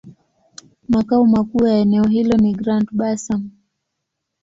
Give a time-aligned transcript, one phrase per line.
[0.87, 3.49] Makao makuu ya eneo hilo ni Grand-Bassam.